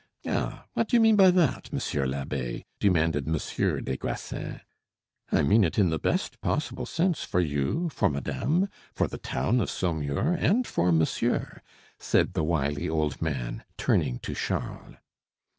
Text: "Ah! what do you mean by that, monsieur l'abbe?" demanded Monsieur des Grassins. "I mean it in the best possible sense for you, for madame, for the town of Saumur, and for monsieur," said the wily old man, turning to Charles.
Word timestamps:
"Ah! 0.25 0.65
what 0.73 0.87
do 0.87 0.97
you 0.97 0.99
mean 0.99 1.15
by 1.15 1.29
that, 1.29 1.71
monsieur 1.71 2.07
l'abbe?" 2.07 2.65
demanded 2.79 3.27
Monsieur 3.27 3.81
des 3.81 3.97
Grassins. 3.97 4.59
"I 5.31 5.43
mean 5.43 5.63
it 5.63 5.77
in 5.77 5.91
the 5.91 5.99
best 5.99 6.41
possible 6.41 6.87
sense 6.87 7.23
for 7.23 7.39
you, 7.39 7.87
for 7.89 8.09
madame, 8.09 8.67
for 8.95 9.05
the 9.07 9.19
town 9.19 9.61
of 9.61 9.69
Saumur, 9.69 10.33
and 10.33 10.65
for 10.65 10.91
monsieur," 10.91 11.61
said 11.99 12.33
the 12.33 12.43
wily 12.43 12.89
old 12.89 13.21
man, 13.21 13.63
turning 13.77 14.17
to 14.21 14.33
Charles. 14.33 14.95